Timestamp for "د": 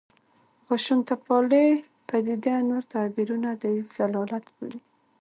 3.61-3.63